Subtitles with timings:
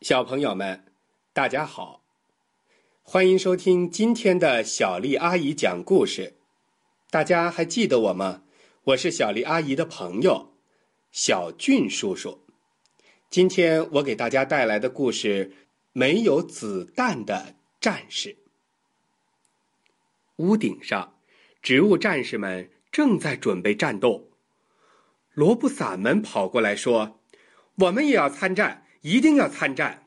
[0.00, 0.86] 小朋友们，
[1.34, 2.02] 大家好，
[3.02, 6.38] 欢迎收听今天的小丽阿姨讲故事。
[7.10, 8.42] 大家还记得我吗？
[8.84, 10.54] 我是小丽阿姨的朋友
[11.12, 12.46] 小俊叔叔。
[13.28, 15.50] 今天我给大家带来的故事
[15.92, 18.30] 《没有子弹的战士》。
[20.36, 21.18] 屋顶上，
[21.60, 24.30] 植物战士们正在准备战斗。
[25.34, 27.20] 罗布伞们跑过来说
[27.76, 30.06] ：“我们也要参战。”一定要参战！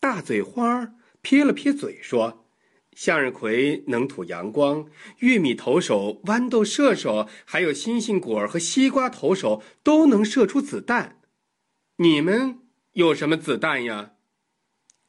[0.00, 2.46] 大嘴花撇了撇嘴说
[2.94, 11.20] ：“向日葵能吐阳光，玉米投手、豌豆射手，还有星星果儿和西瓜投手都能射出子弹。
[11.96, 12.60] 你们
[12.92, 14.12] 有什么子弹呀？”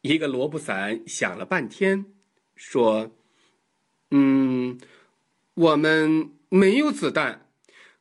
[0.02, 2.06] 一个萝卜伞想了半天，
[2.56, 3.12] 说
[4.12, 4.78] ：“嗯，
[5.54, 7.50] 我们没有子弹，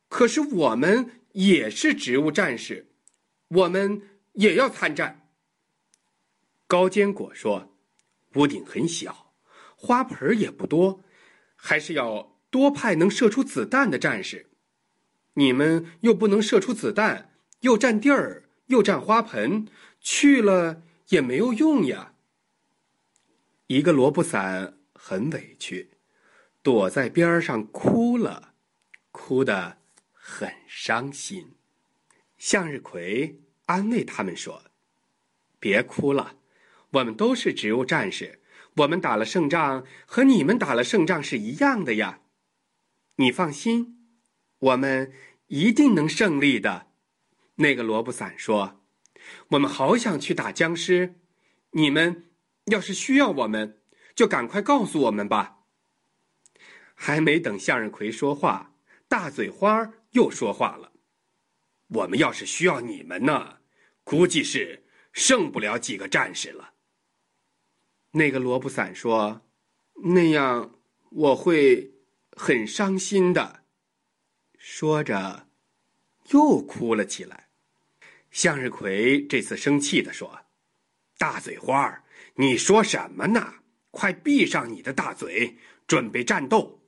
[0.09, 2.89] 可是我们也是植物战士，
[3.47, 4.01] 我们。”
[4.37, 5.29] 也要参战。
[6.65, 7.77] 高坚果说
[8.35, 9.33] ：“屋顶很小，
[9.75, 11.03] 花盆也不多，
[11.55, 14.49] 还是要多派能射出子弹的战士。
[15.33, 19.67] 你们又不能射出子弹，又占地儿，又占花盆，
[19.99, 22.13] 去了也没有用呀。”
[23.67, 25.91] 一个萝卜伞很委屈，
[26.61, 28.53] 躲在边上哭了，
[29.11, 29.79] 哭得
[30.11, 31.55] 很伤心。
[32.37, 33.41] 向日葵。
[33.67, 34.63] 安慰他们说
[35.59, 36.35] ：“别哭了，
[36.89, 38.41] 我们都是植物战士，
[38.77, 42.19] 我们打了胜仗和你们打了胜仗是一样的呀。
[43.15, 44.09] 你放心，
[44.59, 45.13] 我们
[45.47, 46.87] 一定能胜利的。”
[47.59, 48.83] 那个萝卜伞说
[49.49, 51.15] ：“我们好想去打僵尸，
[51.71, 52.29] 你们
[52.65, 53.79] 要是需要我们，
[54.13, 55.55] 就赶快告诉我们吧。”
[56.99, 58.75] 还没等向日葵说话，
[59.07, 60.93] 大嘴花又说话了。
[61.87, 63.59] 我们要是需要你们呢，
[64.03, 66.73] 估计是剩不了几个战士了。
[68.11, 69.41] 那个萝卜伞说
[70.15, 70.79] ：“那样
[71.11, 71.93] 我会
[72.31, 73.63] 很伤心的。”
[74.57, 75.47] 说着，
[76.31, 77.49] 又哭了起来。
[78.31, 80.45] 向日葵这次生气的说
[81.17, 82.03] ：“大嘴花，
[82.35, 83.55] 你说什么呢？
[83.91, 86.81] 快闭上你的大嘴，准备战斗。”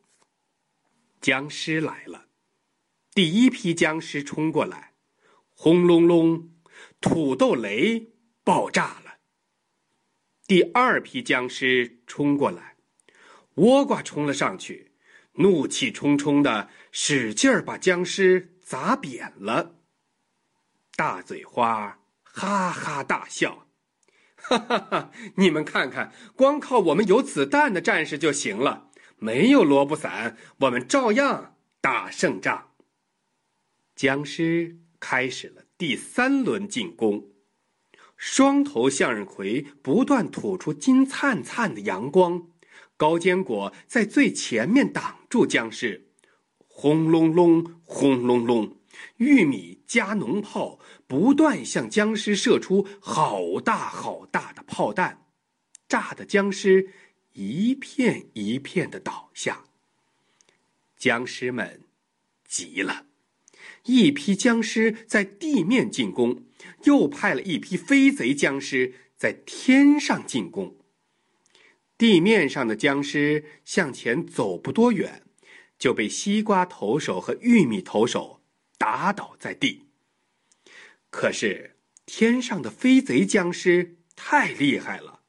[1.22, 2.28] 僵尸来了，
[3.14, 4.89] 第一批僵尸冲过来。
[5.62, 6.52] 轰隆隆，
[7.02, 8.14] 土豆雷
[8.46, 9.18] 爆炸了。
[10.48, 12.78] 第二批僵尸冲过来，
[13.56, 14.94] 倭瓜冲了上去，
[15.34, 19.76] 怒气冲冲的使劲儿把僵尸砸扁了。
[20.96, 23.68] 大嘴花哈哈大笑，
[24.38, 25.12] 哈哈哈！
[25.36, 32.72] 你们看看，光靠我们有子弹的战士就行了，没有萝卜伞，我们照样打胜仗。
[33.94, 34.78] 僵尸。
[35.00, 37.30] 开始了第三轮进攻，
[38.18, 42.50] 双头向日葵不断吐出金灿灿的阳光，
[42.98, 46.10] 高坚果在最前面挡住僵尸，
[46.68, 48.78] 轰隆隆，轰隆隆，
[49.18, 55.26] 玉米加农炮不断向僵尸射出好大好大的炮弹，
[55.88, 56.90] 炸的僵尸
[57.34, 59.64] 一片一片的倒下。
[60.98, 61.86] 僵尸们
[62.46, 63.09] 急了。
[63.90, 66.44] 一批僵尸在地面进攻，
[66.84, 70.78] 又派了一批飞贼僵尸在天上进攻。
[71.98, 75.24] 地面上的僵尸向前走不多远，
[75.80, 78.42] 就被西瓜投手和玉米投手
[78.78, 79.88] 打倒在地。
[81.10, 81.76] 可是
[82.06, 85.22] 天上的飞贼僵尸太厉害了，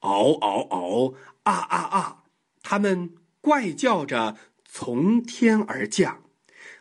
[0.00, 1.14] 嗷嗷嗷，
[1.44, 2.24] 啊啊啊！
[2.62, 6.22] 他们怪叫着从天而降。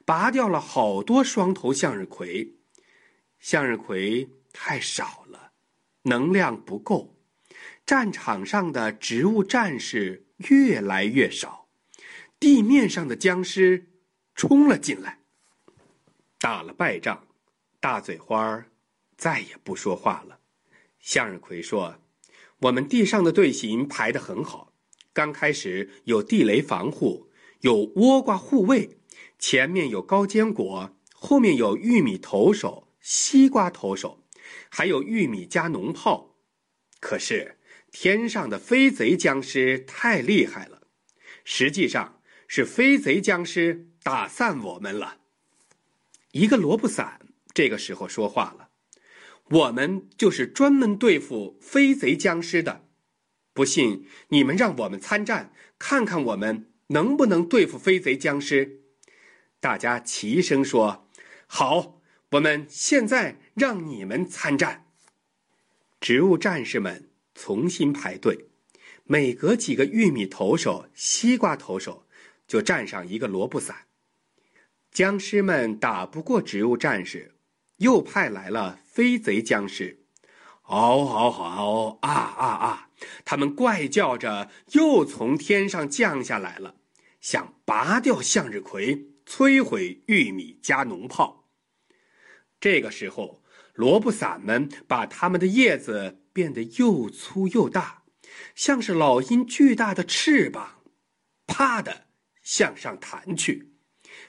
[0.09, 2.55] 拔掉了好多双头向日葵，
[3.39, 5.51] 向日葵太少了，
[6.01, 7.15] 能量不够，
[7.85, 11.67] 战场上的植物战士越来越少，
[12.39, 13.91] 地面上的僵尸
[14.33, 15.19] 冲了进来，
[16.39, 17.27] 打了败仗，
[17.79, 18.65] 大嘴花
[19.15, 20.39] 再也不说话了。
[20.99, 21.99] 向日葵说
[22.61, 24.73] ：“我们地上的队形排得很好，
[25.13, 27.29] 刚开始有地雷防护，
[27.59, 28.95] 有倭瓜护卫。”
[29.37, 34.23] 前面有高坚果，后面有玉米投手、西瓜投手，
[34.69, 36.35] 还有玉米加农炮。
[36.99, 37.57] 可是
[37.91, 40.83] 天上的飞贼僵尸太厉害了，
[41.43, 45.19] 实际上是飞贼僵尸打散我们了。
[46.31, 47.21] 一个萝卜伞
[47.53, 48.69] 这个时候说话了
[49.49, 52.85] ：“我们就是专门对付飞贼僵尸的，
[53.53, 58.81] 不信你们让我们参战，看看我们能不能对付飞贼僵尸。”
[59.59, 61.07] 大家齐声说
[61.45, 62.01] ：“好，
[62.31, 64.85] 我们现在让你们参战。”
[65.99, 68.45] 植物战士们重新排队，
[69.03, 72.05] 每隔几个玉米投手、西瓜投手，
[72.47, 73.87] 就站上一个萝卜伞。
[74.91, 77.35] 僵尸们打不过植物战士，
[77.77, 79.99] 又派来了飞贼僵尸。
[80.63, 81.97] 嗷嗷嗷！
[82.01, 82.89] 啊啊啊！
[83.25, 86.75] 他们怪叫着，又从天上降下来了，
[87.19, 91.47] 想拔掉向日葵，摧毁玉米加农炮。
[92.59, 93.43] 这个时候，
[93.75, 98.03] 萝卜伞们把它们的叶子变得又粗又大，
[98.55, 100.81] 像是老鹰巨大的翅膀，
[101.45, 102.07] 啪的
[102.41, 103.71] 向上弹去。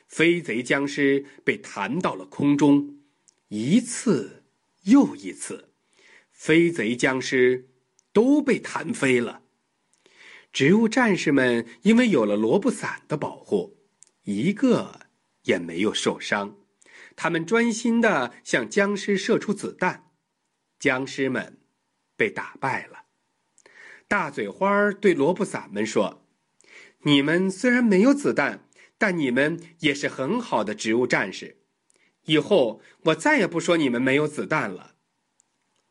[0.06, 2.99] 飞贼僵尸被弹到了空中，
[3.49, 4.44] 一次
[4.82, 5.73] 又一次。
[6.31, 7.70] 飞贼僵尸
[8.12, 9.43] 都被弹飞了，
[10.53, 13.80] 植物战士们因为有了萝卜伞的保护，
[14.25, 15.06] 一个
[15.43, 16.56] 也没有受伤。
[17.17, 20.11] 他们专心的向僵尸射出子弹，
[20.78, 21.58] 僵尸们
[22.17, 23.05] 被打败了。
[24.08, 26.26] 大嘴花对萝卜伞们说
[27.05, 31.58] ：“你们虽然没有子弹，但你们也是很好的植物战士。
[32.25, 34.96] 以后我再也不说你们没有子弹了。”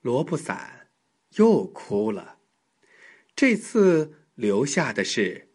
[0.01, 0.89] 萝卜伞
[1.35, 2.39] 又哭了，
[3.35, 5.51] 这次流下的是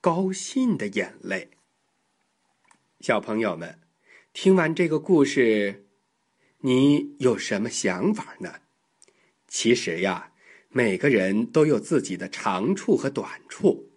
[0.00, 1.57] 高兴的眼泪。
[3.00, 3.78] 小朋友们，
[4.32, 5.86] 听完这个故事，
[6.62, 8.54] 你有什么想法呢？
[9.46, 10.32] 其实呀，
[10.68, 13.92] 每个人都有自己的长处和短处，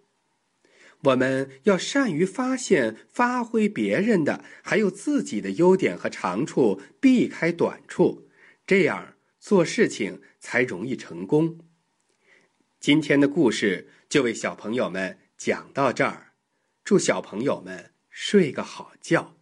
[1.02, 8.30] 我们要善于发现、发挥别人的，还有自己的优点和长处，避开短处，
[8.68, 9.16] 这样。
[9.40, 11.58] 做事情才容易成功。
[12.80, 16.34] 今天的故事就为小朋友们讲到这儿，
[16.84, 19.34] 祝小朋友们睡个好觉。